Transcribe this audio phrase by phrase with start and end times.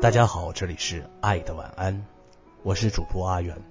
[0.00, 2.06] 大家好，这里是爱的晚安，
[2.62, 3.62] 我是主播阿元。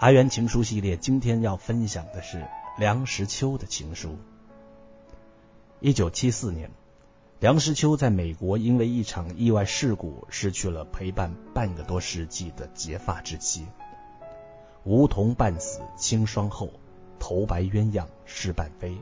[0.00, 2.44] 阿元情书系列今天要分享的是
[2.78, 4.18] 梁实秋的情书。
[5.78, 6.68] 一九七四年，
[7.38, 13.68] 梁实秋在美国因为一场意外事故失去了陪伴半个多世纪的结发之妻。
[14.82, 16.70] 梧桐半死清霜后，
[17.20, 18.98] 头白鸳鸯事半飞。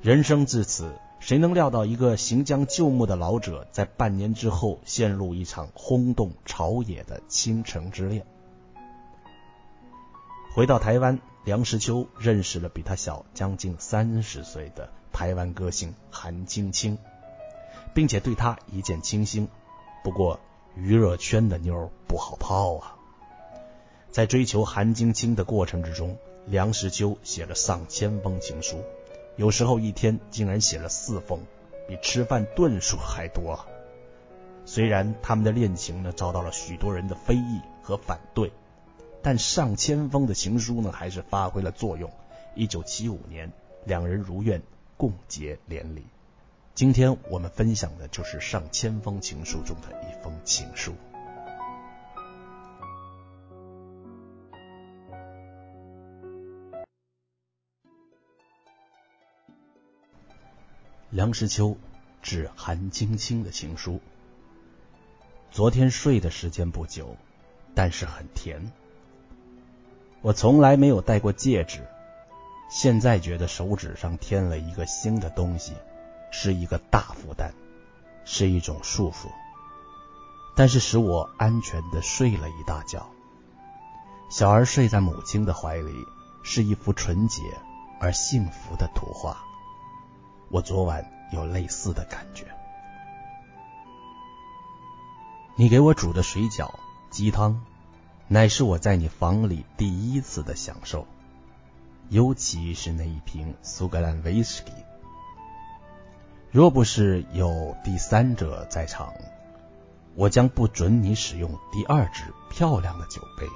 [0.00, 0.94] 人生至此。
[1.24, 8.26] 谁能料到，一个行将就木的老者，在半年之后陷入一场轰动朝野的倾城之恋？
[10.54, 16.98] 回到台湾，梁实秋认识了比他小将近三十岁的台湾歌星韩晶晶，
[17.94, 19.48] 并且对他一见倾心。
[20.02, 20.38] 不过，
[20.76, 22.96] 娱乐圈的妞不好泡啊！
[24.10, 28.76] 在追求韩晶晶的过程之中，梁实秋写了上千封情书。
[29.36, 31.40] 有时候一天竟然写了四封，
[31.88, 33.66] 比吃饭顿数还多。
[34.64, 38.52] 虽然他们的恋情呢遭到了许多人的非议和反对，
[39.22, 42.10] 但上千封的情书呢还是发挥了作用。
[42.54, 43.52] 一九七五年，
[43.84, 44.62] 两人如愿
[44.96, 46.04] 共结连理。
[46.74, 50.94] 今天我们分享的就是上千封情书中的一封情书。
[61.14, 61.76] 梁实秋
[62.22, 64.00] 致韩晶清的情书。
[65.52, 67.16] 昨天睡的时间不久，
[67.72, 68.72] 但是很甜。
[70.22, 71.86] 我从来没有戴过戒指，
[72.68, 75.74] 现在觉得手指上添了一个新的东西，
[76.32, 77.52] 是一个大负担，
[78.24, 79.28] 是一种束缚。
[80.56, 83.08] 但是使我安全的睡了一大觉。
[84.32, 85.94] 小儿睡在母亲的怀里，
[86.42, 87.40] 是一幅纯洁
[88.00, 89.40] 而幸福的图画。
[90.54, 92.46] 我昨晚有类似的感觉。
[95.56, 96.72] 你给我煮的水饺、
[97.10, 97.60] 鸡汤，
[98.28, 101.08] 乃是我在你房里第一次的享受，
[102.08, 104.70] 尤其是那一瓶苏格兰威士忌。
[106.52, 109.12] 若不是有第三者在场，
[110.14, 113.48] 我将不准你使用第二只漂亮的酒杯，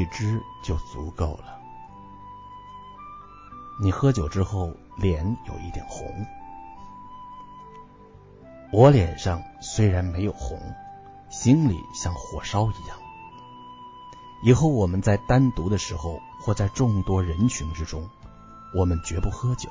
[0.00, 1.58] 一只就足够了。
[3.82, 6.26] 你喝酒之后脸有一点红，
[8.72, 10.58] 我脸上虽然没有红，
[11.30, 12.96] 心里像火烧一样。
[14.42, 18.08] 以后我们在单独的时候，或在众多人群之中，
[18.74, 19.68] 我们绝不喝酒。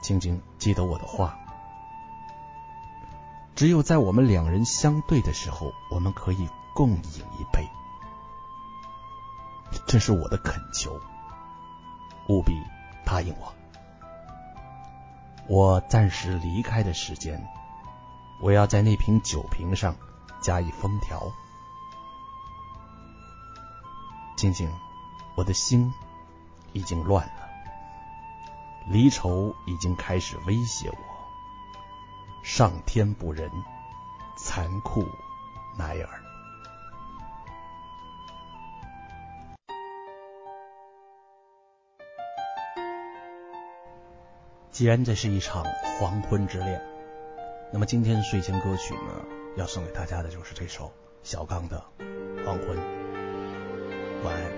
[0.00, 1.38] 静静记得我的话，
[3.54, 7.68] 只有在我们两人相对的时候，我们可以共饮一杯。
[9.86, 10.98] 这是我的恳求。
[12.28, 12.52] 务必
[13.10, 13.52] 答应我，
[15.48, 17.44] 我暂时离开的时间，
[18.40, 19.96] 我要在那瓶酒瓶上
[20.40, 21.32] 加以封条。
[24.36, 24.72] 静静，
[25.34, 25.92] 我的心
[26.72, 27.48] 已经乱了，
[28.86, 30.96] 离愁已经开始威胁我。
[32.44, 33.50] 上天不仁，
[34.38, 35.04] 残酷
[35.76, 36.29] 乃尔。
[44.80, 45.62] 既然这是一场
[45.98, 46.80] 黄昏之恋，
[47.70, 50.90] 那么今天睡前歌曲呢，要送给大家的就是这首
[51.22, 51.84] 小刚的
[52.46, 52.78] 《黄昏》。
[54.24, 54.50] 晚安。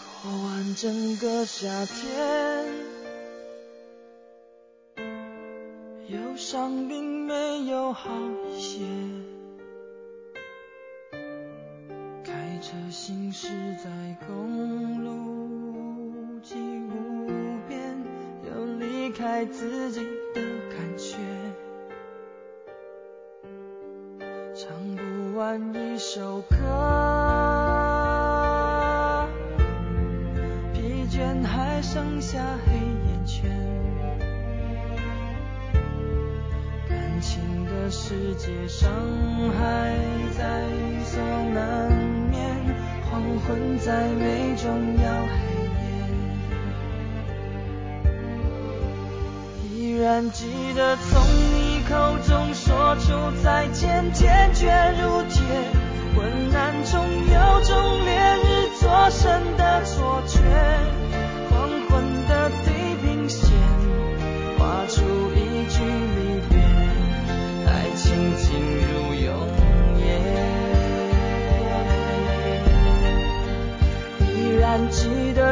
[0.00, 2.93] 过完整个夏天。
[6.08, 8.10] 忧伤并没有好
[8.50, 8.84] 一些，
[12.22, 13.48] 开车行驶
[13.82, 13.90] 在
[14.26, 18.04] 公路际无边，
[18.46, 20.00] 有离开自己
[20.34, 21.16] 的感觉，
[24.54, 26.56] 唱不完一首歌，
[38.44, 38.92] 街上
[39.58, 39.96] 还
[40.36, 40.68] 在
[41.02, 41.18] 所
[41.54, 41.90] 难
[42.30, 42.44] 免，
[43.10, 44.68] 黄昏再美终
[45.02, 45.32] 要黑
[45.80, 45.82] 夜。
[49.72, 51.10] 依然记得从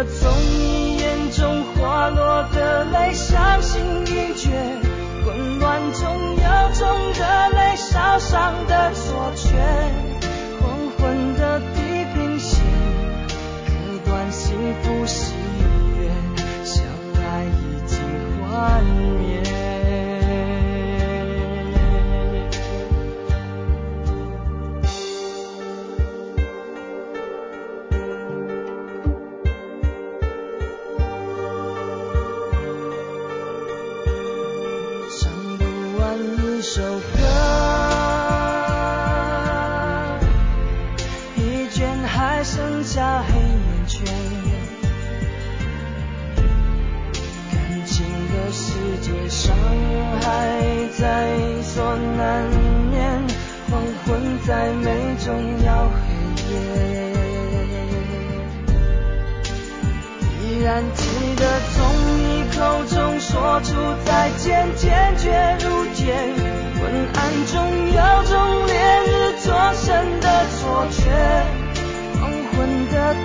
[0.03, 4.51] 我从你眼中滑落的泪伤心欲绝
[5.25, 7.25] 混乱中有种热
[7.57, 8.93] 泪烧伤的
[36.75, 37.03] 首歌，
[41.37, 44.07] 疲倦还剩下黑眼圈。
[47.51, 48.73] 感情的世
[49.03, 49.55] 界，伤
[50.23, 50.27] 害
[50.99, 51.29] 在
[51.63, 52.49] 所难
[52.91, 53.21] 免，
[53.71, 55.29] 黄昏再美，终
[55.67, 56.01] 要黑
[56.55, 56.55] 夜。
[60.41, 61.05] 依然记
[61.37, 61.43] 得
[61.75, 61.85] 从
[62.17, 62.21] 你
[62.57, 63.75] 口中说出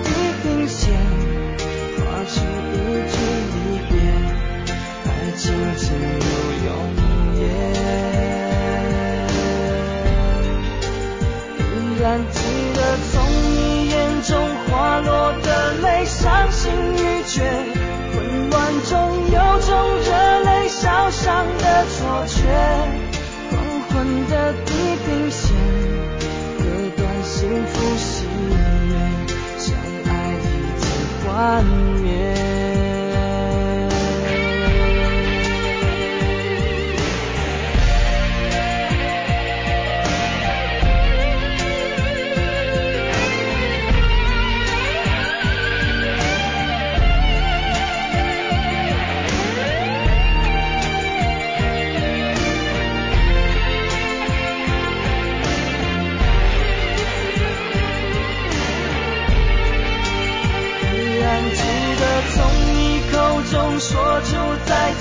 [0.02, 0.08] 地
[0.42, 0.92] 平线，
[1.96, 2.34] 划出
[2.72, 2.76] 一
[3.08, 3.14] 句
[3.54, 3.56] 离
[3.88, 3.92] 别，
[5.04, 5.42] 爱情
[5.76, 6.28] 只有
[6.66, 6.68] 永
[7.40, 7.42] 远。
[11.60, 11.62] 依
[12.00, 12.36] 然记
[12.74, 12.78] 得
[13.10, 13.12] 从
[13.54, 13.56] 你
[13.90, 14.30] 眼中
[14.66, 15.10] 滑落
[15.42, 15.46] 的
[15.82, 17.42] 泪，伤心欲绝，
[18.12, 18.16] 混
[18.50, 18.94] 乱中
[19.32, 19.68] 有种
[19.98, 20.08] 热
[20.44, 22.36] 泪烧伤的错觉，
[23.50, 23.56] 黄
[23.88, 23.94] 昏
[24.28, 24.34] 的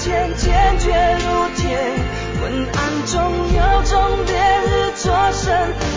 [0.07, 1.67] 坚决如铁
[2.39, 3.17] 昏暗中
[3.53, 5.45] 有种烈日灼身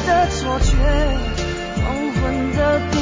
[0.06, 0.74] 的错觉
[1.76, 2.99] 黄昏的